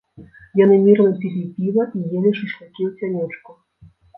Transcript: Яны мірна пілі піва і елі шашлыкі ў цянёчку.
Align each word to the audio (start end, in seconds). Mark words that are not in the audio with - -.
Яны 0.59 0.77
мірна 0.85 1.11
пілі 1.19 1.43
піва 1.57 1.83
і 1.99 2.03
елі 2.17 2.31
шашлыкі 2.41 2.81
ў 2.87 2.91
цянёчку. 2.99 3.51